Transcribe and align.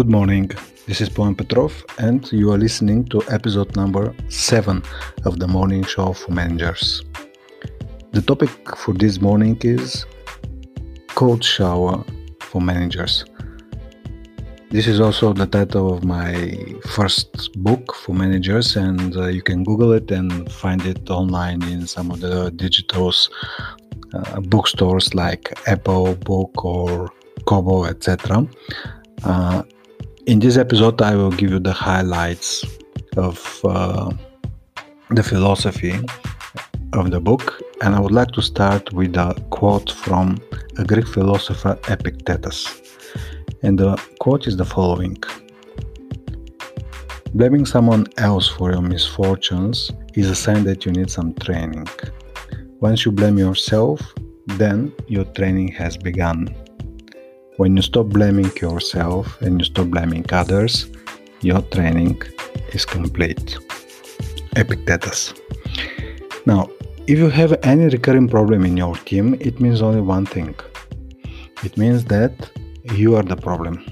Good 0.00 0.08
morning. 0.08 0.50
This 0.86 1.02
is 1.02 1.10
Poem 1.10 1.34
Petrov, 1.34 1.84
and 1.98 2.26
you 2.32 2.50
are 2.52 2.56
listening 2.56 3.04
to 3.10 3.22
episode 3.28 3.76
number 3.76 4.14
7 4.30 4.82
of 5.26 5.38
the 5.38 5.46
morning 5.46 5.84
show 5.84 6.14
for 6.14 6.32
managers. 6.32 7.04
The 8.12 8.22
topic 8.22 8.48
for 8.78 8.94
this 8.94 9.20
morning 9.20 9.58
is 9.60 10.06
Cold 11.08 11.44
Shower 11.44 12.02
for 12.40 12.62
Managers. 12.62 13.26
This 14.70 14.86
is 14.86 15.00
also 15.00 15.34
the 15.34 15.44
title 15.44 15.92
of 15.92 16.02
my 16.02 16.56
first 16.94 17.52
book 17.62 17.94
for 17.94 18.14
managers, 18.14 18.76
and 18.76 19.14
uh, 19.18 19.26
you 19.26 19.42
can 19.42 19.64
Google 19.64 19.92
it 19.92 20.10
and 20.10 20.50
find 20.50 20.80
it 20.86 21.10
online 21.10 21.62
in 21.64 21.86
some 21.86 22.10
of 22.10 22.20
the 22.20 22.50
digital 22.52 23.12
uh, 24.14 24.40
bookstores 24.40 25.12
like 25.14 25.52
Apple 25.66 26.14
Book 26.14 26.64
or 26.64 27.10
Kobo, 27.44 27.84
etc. 27.84 28.48
Uh, 29.24 29.62
in 30.26 30.38
this 30.38 30.56
episode, 30.56 31.00
I 31.00 31.14
will 31.16 31.30
give 31.30 31.50
you 31.50 31.58
the 31.58 31.72
highlights 31.72 32.64
of 33.16 33.60
uh, 33.64 34.10
the 35.10 35.22
philosophy 35.22 35.94
of 36.92 37.10
the 37.10 37.20
book, 37.20 37.60
and 37.82 37.94
I 37.94 38.00
would 38.00 38.12
like 38.12 38.30
to 38.32 38.42
start 38.42 38.92
with 38.92 39.16
a 39.16 39.34
quote 39.50 39.90
from 39.90 40.38
a 40.78 40.84
Greek 40.84 41.06
philosopher 41.06 41.78
Epictetus. 41.88 42.80
And 43.62 43.78
the 43.78 44.00
quote 44.20 44.46
is 44.46 44.56
the 44.56 44.64
following 44.64 45.16
Blaming 47.34 47.64
someone 47.64 48.06
else 48.16 48.48
for 48.48 48.72
your 48.72 48.82
misfortunes 48.82 49.90
is 50.14 50.28
a 50.28 50.34
sign 50.34 50.64
that 50.64 50.84
you 50.84 50.92
need 50.92 51.10
some 51.10 51.32
training. 51.34 51.86
Once 52.80 53.04
you 53.04 53.12
blame 53.12 53.38
yourself, 53.38 54.00
then 54.46 54.92
your 55.06 55.24
training 55.24 55.68
has 55.68 55.96
begun. 55.96 56.54
When 57.56 57.76
you 57.76 57.82
stop 57.82 58.06
blaming 58.06 58.50
yourself 58.60 59.40
and 59.42 59.60
you 59.60 59.64
stop 59.66 59.88
blaming 59.88 60.24
others, 60.32 60.86
your 61.42 61.60
training 61.62 62.22
is 62.72 62.84
complete. 62.84 63.58
Epictetus. 64.56 65.34
Now, 66.46 66.70
if 67.06 67.18
you 67.18 67.28
have 67.28 67.58
any 67.62 67.88
recurring 67.88 68.28
problem 68.28 68.64
in 68.64 68.76
your 68.76 68.96
team, 68.96 69.36
it 69.40 69.60
means 69.60 69.82
only 69.82 70.00
one 70.00 70.26
thing. 70.26 70.54
It 71.62 71.76
means 71.76 72.04
that 72.06 72.50
you 72.94 73.16
are 73.16 73.22
the 73.22 73.36
problem. 73.36 73.84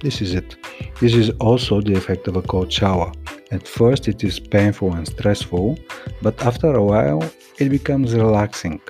This 0.00 0.22
is 0.22 0.34
it. 0.34 0.56
This 1.00 1.14
is 1.14 1.30
also 1.40 1.80
the 1.80 1.94
effect 1.94 2.26
of 2.28 2.36
a 2.36 2.42
cold 2.42 2.72
shower. 2.72 3.12
At 3.50 3.68
first, 3.68 4.08
it 4.08 4.24
is 4.24 4.40
painful 4.40 4.94
and 4.94 5.06
stressful, 5.06 5.78
but 6.22 6.40
after 6.42 6.72
a 6.74 6.82
while, 6.82 7.22
it 7.58 7.68
becomes 7.68 8.14
relaxing. 8.14 8.80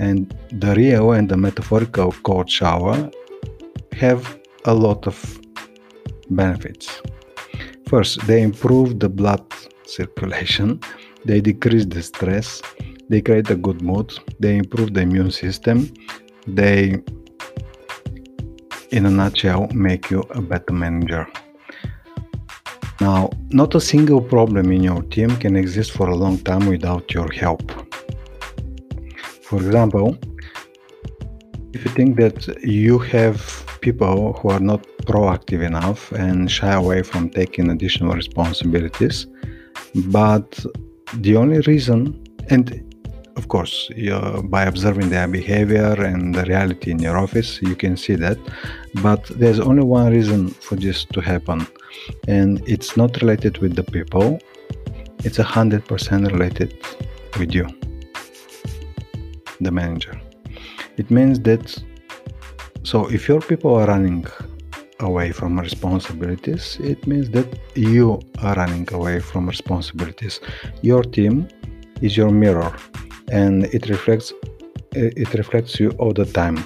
And 0.00 0.34
the 0.52 0.74
real 0.74 1.12
and 1.12 1.28
the 1.28 1.36
metaphorical 1.36 2.12
cold 2.22 2.48
shower 2.50 3.10
have 3.92 4.38
a 4.64 4.74
lot 4.74 5.06
of 5.06 5.40
benefits. 6.30 7.02
First, 7.88 8.26
they 8.26 8.42
improve 8.42 9.00
the 9.00 9.08
blood 9.08 9.44
circulation, 9.86 10.80
they 11.24 11.40
decrease 11.40 11.86
the 11.86 12.02
stress, 12.02 12.62
they 13.08 13.22
create 13.22 13.50
a 13.50 13.56
good 13.56 13.80
mood, 13.82 14.12
they 14.38 14.56
improve 14.56 14.94
the 14.94 15.00
immune 15.00 15.30
system, 15.30 15.92
they, 16.46 17.02
in 18.90 19.06
a 19.06 19.10
nutshell, 19.10 19.68
make 19.72 20.10
you 20.10 20.20
a 20.30 20.40
better 20.42 20.74
manager. 20.74 21.26
Now, 23.00 23.30
not 23.50 23.74
a 23.74 23.80
single 23.80 24.20
problem 24.20 24.70
in 24.72 24.82
your 24.82 25.02
team 25.02 25.36
can 25.36 25.56
exist 25.56 25.92
for 25.92 26.08
a 26.08 26.14
long 26.14 26.38
time 26.38 26.66
without 26.66 27.12
your 27.14 27.30
help. 27.32 27.87
For 29.48 29.56
example, 29.56 30.18
if 31.72 31.82
you 31.82 31.90
think 31.92 32.18
that 32.18 32.46
you 32.62 32.98
have 32.98 33.64
people 33.80 34.34
who 34.34 34.50
are 34.50 34.60
not 34.60 34.82
proactive 35.06 35.62
enough 35.62 36.12
and 36.12 36.50
shy 36.50 36.74
away 36.74 37.02
from 37.02 37.30
taking 37.30 37.70
additional 37.70 38.12
responsibilities, 38.12 39.26
but 40.18 40.62
the 41.14 41.36
only 41.36 41.60
reason, 41.60 42.22
and 42.50 42.84
of 43.36 43.48
course, 43.48 43.90
by 44.44 44.64
observing 44.64 45.08
their 45.08 45.26
behavior 45.26 45.94
and 45.94 46.34
the 46.34 46.44
reality 46.44 46.90
in 46.90 46.98
your 46.98 47.16
office, 47.16 47.62
you 47.62 47.74
can 47.74 47.96
see 47.96 48.16
that. 48.16 48.36
But 49.02 49.24
there's 49.40 49.60
only 49.60 49.84
one 49.84 50.12
reason 50.12 50.48
for 50.48 50.76
this 50.76 51.06
to 51.06 51.22
happen, 51.22 51.66
and 52.26 52.60
it's 52.68 52.98
not 52.98 53.22
related 53.22 53.56
with 53.62 53.76
the 53.76 53.84
people, 53.84 54.40
it's 55.24 55.38
a 55.38 55.48
hundred 55.56 55.86
percent 55.86 56.30
related 56.32 56.74
with 57.38 57.54
you 57.54 57.77
the 59.60 59.70
manager. 59.70 60.20
It 60.96 61.10
means 61.10 61.40
that 61.40 61.82
so 62.82 63.06
if 63.10 63.28
your 63.28 63.40
people 63.40 63.74
are 63.74 63.86
running 63.86 64.26
away 65.00 65.32
from 65.32 65.58
responsibilities, 65.58 66.78
it 66.80 67.06
means 67.06 67.30
that 67.30 67.46
you 67.74 68.20
are 68.42 68.54
running 68.54 68.88
away 68.92 69.20
from 69.20 69.48
responsibilities. 69.48 70.40
Your 70.82 71.02
team 71.02 71.48
is 72.00 72.16
your 72.16 72.30
mirror 72.30 72.74
and 73.30 73.64
it 73.76 73.88
reflects 73.88 74.32
eh, 74.94 75.10
it 75.16 75.34
reflects 75.34 75.78
you 75.80 75.90
all 75.98 76.12
the 76.12 76.24
time. 76.24 76.64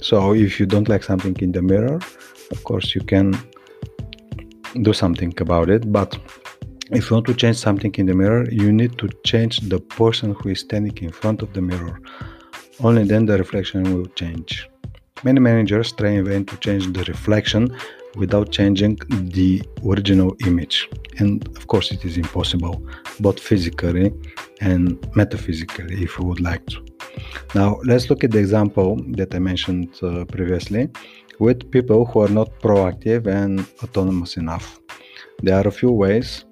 So 0.00 0.34
if 0.34 0.58
you 0.58 0.66
don't 0.66 0.88
like 0.88 1.02
something 1.02 1.36
in 1.40 1.52
the 1.52 1.62
mirror, 1.62 2.00
of 2.50 2.64
course 2.64 2.94
you 2.94 3.02
can 3.02 3.38
do 4.82 4.92
something 4.92 5.34
about 5.40 5.68
it, 5.68 5.92
but 5.92 6.18
if 6.92 7.10
you 7.10 7.16
want 7.16 7.26
to 7.26 7.34
change 7.34 7.56
something 7.56 7.94
in 7.96 8.06
the 8.06 8.14
mirror, 8.14 8.48
you 8.50 8.72
need 8.72 8.98
to 8.98 9.08
change 9.24 9.60
the 9.60 9.78
person 9.78 10.34
who 10.34 10.48
is 10.48 10.60
standing 10.60 10.96
in 10.98 11.12
front 11.12 11.42
of 11.42 11.52
the 11.52 11.60
mirror. 11.60 12.00
Only 12.82 13.04
then 13.04 13.26
the 13.26 13.36
reflection 13.36 13.82
will 13.94 14.06
change. 14.06 14.68
Many 15.22 15.40
managers 15.40 15.92
try 15.92 16.10
in 16.10 16.24
vain 16.24 16.46
to 16.46 16.56
change 16.56 16.90
the 16.92 17.04
reflection 17.04 17.76
without 18.16 18.50
changing 18.50 18.96
the 19.10 19.62
original 19.86 20.34
image. 20.46 20.88
And 21.18 21.46
of 21.58 21.66
course, 21.66 21.92
it 21.92 22.04
is 22.04 22.16
impossible, 22.16 22.82
both 23.20 23.38
physically 23.38 24.12
and 24.60 24.98
metaphysically, 25.14 26.02
if 26.02 26.18
you 26.18 26.24
would 26.24 26.40
like 26.40 26.64
to. 26.66 26.84
Now, 27.54 27.80
let's 27.84 28.08
look 28.08 28.24
at 28.24 28.30
the 28.30 28.38
example 28.38 28.96
that 29.18 29.34
I 29.34 29.38
mentioned 29.38 29.98
uh, 30.02 30.24
previously 30.24 30.88
with 31.38 31.70
people 31.70 32.06
who 32.06 32.20
are 32.20 32.28
not 32.28 32.48
proactive 32.60 33.26
and 33.26 33.66
autonomous 33.82 34.36
enough. 34.36 34.80
There 35.42 35.54
are 35.54 35.68
a 35.68 35.72
few 35.72 35.90
ways 35.90 36.44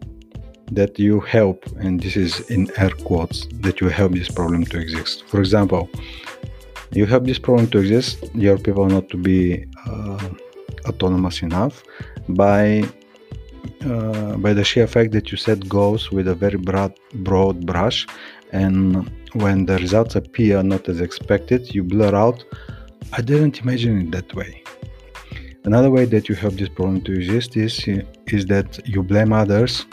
that 0.73 0.99
you 0.99 1.21
help, 1.21 1.65
and 1.79 2.01
this 2.01 2.17
is 2.17 2.41
in 2.51 2.71
air 2.77 2.91
quotes, 2.91 3.47
that 3.61 3.81
you 3.81 3.89
help 3.89 4.13
this 4.13 4.29
problem 4.29 4.65
to 4.67 4.79
exist. 4.79 5.25
For 5.27 5.41
example, 5.41 5.89
you 6.93 7.07
help 7.07 7.25
this 7.25 7.39
problem 7.39 7.69
to 7.69 7.79
exist, 7.79 8.25
your 8.35 8.59
people 8.59 8.87
not 8.87 9.09
to 9.11 9.17
be 9.17 9.67
uh, 9.87 10.29
autonomous 10.87 11.43
enough 11.43 11.83
by 12.29 12.85
uh, 13.85 14.37
by 14.37 14.53
the 14.53 14.65
sheer 14.65 14.87
fact 14.87 15.13
that 15.13 15.31
you 15.31 15.37
set 15.37 15.69
goals 15.69 16.11
with 16.11 16.27
a 16.27 16.35
very 16.35 16.59
broad, 16.59 16.93
broad 17.15 17.65
brush, 17.67 18.07
and 18.53 19.11
when 19.35 19.67
the 19.67 19.77
results 19.79 20.17
appear 20.17 20.63
not 20.63 20.89
as 20.89 21.01
expected, 21.01 21.75
you 21.75 21.85
blur 21.85 22.15
out. 22.15 22.45
I 23.13 23.21
didn't 23.21 23.61
imagine 23.61 24.01
it 24.01 24.11
that 24.13 24.35
way. 24.35 24.63
Another 25.65 25.91
way 25.91 26.07
that 26.07 26.29
you 26.29 26.35
help 26.35 26.55
this 26.55 26.69
problem 26.69 27.03
to 27.03 27.13
exist 27.13 27.57
is 27.57 27.87
is 28.27 28.47
that 28.47 28.81
you 28.87 29.03
blame 29.03 29.33
others 29.33 29.87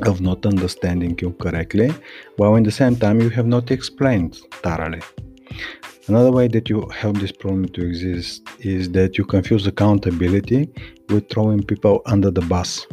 of 0.00 0.20
not 0.20 0.46
understanding 0.46 1.18
you 1.20 1.32
correctly, 1.32 1.92
while 2.36 2.56
in 2.56 2.62
the 2.62 2.70
same 2.70 2.96
time 2.96 3.20
you 3.20 3.30
have 3.30 3.46
not 3.46 3.70
explained 3.70 4.36
thoroughly. 4.62 5.00
Another 6.08 6.32
way 6.32 6.48
that 6.48 6.68
you 6.68 6.88
help 6.88 7.18
this 7.18 7.32
problem 7.32 7.66
to 7.68 7.86
exist 7.86 8.42
is 8.58 8.90
that 8.90 9.18
you 9.18 9.24
confuse 9.24 9.66
accountability 9.66 10.68
with 11.08 11.28
throwing 11.30 11.62
people 11.62 12.02
under 12.06 12.30
the 12.30 12.40
bus. 12.42 12.86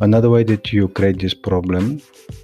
Another 0.00 0.28
way 0.28 0.42
that 0.44 0.72
you 0.72 0.88
create 0.88 1.20
this 1.20 1.34
problem 1.34 2.00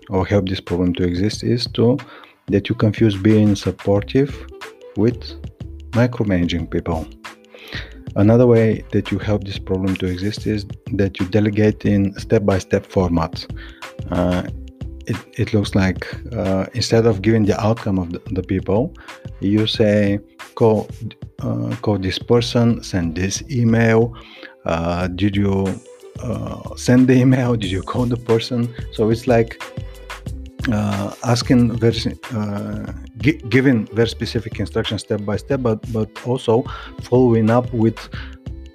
or 0.09 0.25
help 0.25 0.49
this 0.49 0.61
problem 0.61 0.95
to 0.95 1.05
exist 1.05 1.43
is 1.43 1.67
to 1.75 1.99
that 2.47 2.69
you 2.69 2.75
confuse 2.75 3.17
being 3.17 3.57
supportive 3.57 4.47
with 4.97 5.21
micromanaging 5.93 6.71
people. 6.71 7.07
Another 8.17 8.47
way 8.47 8.85
that 8.93 9.11
you 9.11 9.19
help 9.19 9.45
this 9.45 9.59
problem 9.59 9.97
to 9.97 10.07
exist 10.07 10.47
is 10.47 10.67
that 10.93 11.19
you 11.19 11.27
delegate 11.27 11.85
in 11.85 12.19
step-by-step 12.19 12.87
format. 12.87 13.47
Uh, 14.11 14.43
it, 15.07 15.17
it 15.35 15.55
looks 15.55 15.75
like 15.75 16.07
uh, 16.33 16.67
instead 16.75 17.07
of 17.07 17.23
giving 17.23 17.45
the 17.45 17.61
outcome 17.61 17.99
of 17.99 18.13
the, 18.13 18.21
the 18.33 18.43
people, 18.43 18.95
you 19.41 19.67
say, 19.67 20.21
call, 20.55 20.89
uh, 21.41 21.75
call 21.83 21.99
this 21.99 22.19
person, 22.19 22.83
send 22.83 23.17
this 23.17 23.43
email. 23.51 24.15
Uh, 24.65 25.09
did 25.09 25.35
you 25.35 25.67
uh, 26.21 26.77
send 26.77 27.09
the 27.09 27.15
email? 27.25 27.57
Did 27.57 27.71
you 27.71 27.83
call 27.83 28.07
the 28.07 28.17
person? 28.17 28.73
So 28.93 29.11
it's 29.11 29.27
like 29.27 29.63
uh, 30.71 31.15
asking 31.25 31.77
very 31.79 31.97
uh, 32.35 32.93
gi- 33.19 33.41
giving 33.49 33.87
very 33.87 34.09
specific 34.09 34.61
instructions 34.61 35.03
step 35.03 35.25
by 35.25 35.37
step 35.37 35.63
but 35.63 35.81
but 35.93 36.09
also 36.27 36.63
following 37.03 37.51
up 37.51 37.73
with 37.73 37.99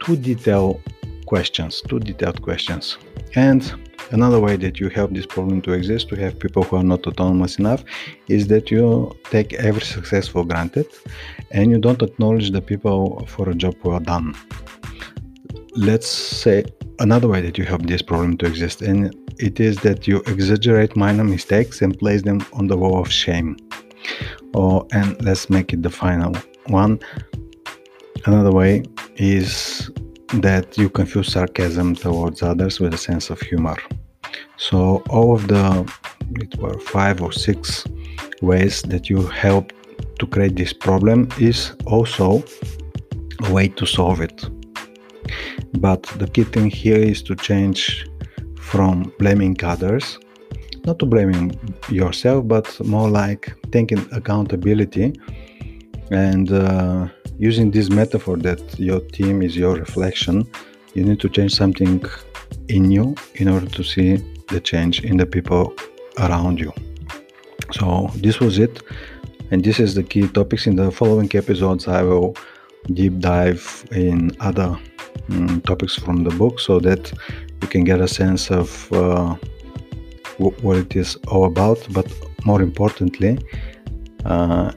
two 0.03 0.15
detailed 0.17 0.81
questions 1.25 1.81
two 1.87 1.99
detailed 1.99 2.41
questions. 2.41 2.97
And 3.35 3.61
another 4.11 4.39
way 4.39 4.55
that 4.57 4.79
you 4.79 4.89
help 4.89 5.11
this 5.11 5.25
problem 5.25 5.61
to 5.63 5.73
exist 5.73 6.09
to 6.09 6.15
have 6.15 6.39
people 6.39 6.63
who 6.63 6.77
are 6.77 6.83
not 6.83 7.05
autonomous 7.05 7.59
enough 7.59 7.83
is 8.27 8.47
that 8.47 8.71
you 8.71 9.11
take 9.29 9.53
every 9.53 9.81
success 9.81 10.27
for 10.27 10.45
granted 10.45 10.87
and 11.51 11.69
you 11.71 11.77
don't 11.77 12.01
acknowledge 12.01 12.51
the 12.51 12.61
people 12.61 13.25
for 13.27 13.49
a 13.49 13.55
job 13.55 13.75
well 13.83 13.99
done. 13.99 14.33
Let's 15.75 16.07
say 16.07 16.65
another 16.99 17.27
way 17.27 17.41
that 17.41 17.57
you 17.57 17.65
help 17.65 17.83
this 17.83 18.01
problem 18.01 18.37
to 18.37 18.45
exist, 18.45 18.81
and 18.81 19.13
it 19.39 19.59
is 19.59 19.77
that 19.77 20.07
you 20.07 20.17
exaggerate 20.27 20.95
minor 20.95 21.23
mistakes 21.23 21.81
and 21.81 21.97
place 21.97 22.23
them 22.23 22.45
on 22.53 22.67
the 22.67 22.77
wall 22.77 22.99
of 22.99 23.11
shame. 23.11 23.57
Oh, 24.55 24.87
and 24.91 25.21
let's 25.23 25.49
make 25.49 25.73
it 25.73 25.83
the 25.83 25.89
final 25.89 26.35
one. 26.67 26.99
Another 28.25 28.51
way 28.51 28.83
is 29.15 29.89
that 30.33 30.77
you 30.77 30.89
confuse 30.89 31.31
sarcasm 31.31 31.95
towards 31.95 32.41
others 32.41 32.79
with 32.79 32.93
a 32.93 32.97
sense 32.97 33.29
of 33.29 33.39
humor. 33.41 33.77
So 34.57 35.03
all 35.09 35.33
of 35.33 35.47
the 35.47 35.91
it 36.35 36.57
were 36.59 36.79
five 36.79 37.21
or 37.21 37.31
six 37.31 37.85
ways 38.41 38.81
that 38.83 39.09
you 39.09 39.25
help 39.27 39.71
to 40.19 40.27
create 40.27 40.55
this 40.55 40.73
problem 40.73 41.29
is 41.39 41.73
also 41.85 42.43
a 43.43 43.53
way 43.53 43.67
to 43.69 43.85
solve 43.85 44.19
it. 44.19 44.49
But 45.79 46.03
the 46.17 46.27
key 46.27 46.43
thing 46.43 46.69
here 46.69 46.97
is 46.97 47.21
to 47.23 47.35
change 47.35 48.05
from 48.67 49.13
blaming 49.17 49.55
others, 49.63 50.19
not 50.85 50.99
to 50.99 51.05
blaming 51.05 51.57
yourself, 51.89 52.47
but 52.47 52.67
more 52.85 53.09
like 53.09 53.53
taking 53.71 54.01
accountability 54.11 55.13
and 56.11 56.51
uh, 56.51 57.07
using 57.39 57.71
this 57.71 57.89
metaphor 57.89 58.35
that 58.37 58.61
your 58.77 58.99
team 58.99 59.41
is 59.41 59.55
your 59.55 59.75
reflection. 59.75 60.45
You 60.93 61.03
need 61.05 61.19
to 61.21 61.29
change 61.29 61.53
something 61.55 62.03
in 62.67 62.91
you 62.91 63.15
in 63.35 63.47
order 63.47 63.67
to 63.67 63.83
see 63.83 64.17
the 64.49 64.59
change 64.59 65.03
in 65.03 65.15
the 65.17 65.25
people 65.25 65.73
around 66.19 66.59
you. 66.59 66.73
So, 67.71 68.09
this 68.15 68.39
was 68.39 68.59
it, 68.59 68.81
and 69.51 69.63
this 69.63 69.79
is 69.79 69.93
the 69.95 70.03
key 70.03 70.27
topics. 70.27 70.67
In 70.67 70.75
the 70.75 70.91
following 70.91 71.29
episodes, 71.35 71.87
I 71.87 72.01
will 72.01 72.35
deep 72.93 73.19
dive 73.19 73.85
in 73.91 74.31
other 74.39 74.77
um, 75.29 75.61
topics 75.61 75.95
from 75.95 76.23
the 76.23 76.31
book 76.31 76.59
so 76.59 76.79
that 76.79 77.11
you 77.61 77.67
can 77.67 77.83
get 77.83 77.99
a 78.01 78.07
sense 78.07 78.51
of 78.51 78.91
uh, 78.93 79.35
what 80.37 80.77
it 80.77 80.95
is 80.95 81.15
all 81.27 81.45
about, 81.45 81.79
but 81.91 82.07
more 82.45 82.61
importantly, 82.61 83.39
uh, 84.25 84.71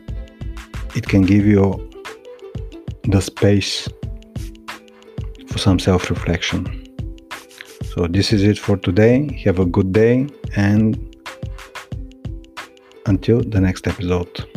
it 0.95 1.07
can 1.07 1.23
give 1.23 1.47
you 1.47 1.91
the 3.05 3.21
space 3.21 3.89
for 5.47 5.59
some 5.59 5.79
self 5.79 6.11
reflection. 6.11 6.87
So, 7.95 8.07
this 8.07 8.33
is 8.33 8.43
it 8.45 8.59
for 8.59 8.77
today. 8.77 9.33
Have 9.45 9.59
a 9.59 9.67
good 9.67 9.93
day 9.93 10.29
and 10.57 11.11
until 13.07 13.41
the 13.41 13.61
next 13.61 13.87
episode. 13.87 14.50